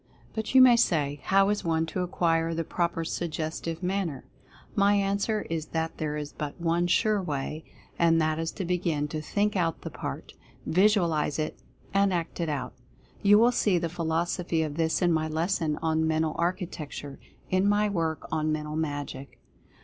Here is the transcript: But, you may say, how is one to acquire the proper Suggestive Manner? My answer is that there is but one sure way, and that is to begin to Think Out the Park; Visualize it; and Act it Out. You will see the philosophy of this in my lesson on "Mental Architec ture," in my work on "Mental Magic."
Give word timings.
But, 0.33 0.55
you 0.55 0.63
may 0.63 0.77
say, 0.77 1.19
how 1.25 1.49
is 1.49 1.63
one 1.63 1.85
to 1.85 1.99
acquire 2.01 2.55
the 2.55 2.63
proper 2.63 3.03
Suggestive 3.05 3.83
Manner? 3.83 4.25
My 4.75 4.95
answer 4.95 5.43
is 5.47 5.67
that 5.67 5.99
there 5.99 6.17
is 6.17 6.33
but 6.33 6.59
one 6.59 6.87
sure 6.87 7.21
way, 7.21 7.63
and 7.99 8.19
that 8.19 8.39
is 8.39 8.51
to 8.53 8.65
begin 8.65 9.07
to 9.09 9.21
Think 9.21 9.55
Out 9.55 9.81
the 9.81 9.91
Park; 9.91 10.31
Visualize 10.65 11.37
it; 11.37 11.59
and 11.93 12.11
Act 12.11 12.39
it 12.39 12.49
Out. 12.49 12.73
You 13.21 13.37
will 13.37 13.51
see 13.51 13.77
the 13.77 13.89
philosophy 13.89 14.63
of 14.63 14.75
this 14.75 15.03
in 15.03 15.13
my 15.13 15.27
lesson 15.27 15.77
on 15.83 16.07
"Mental 16.07 16.33
Architec 16.33 16.99
ture," 16.99 17.19
in 17.51 17.69
my 17.69 17.87
work 17.87 18.27
on 18.31 18.51
"Mental 18.51 18.75
Magic." 18.75 19.39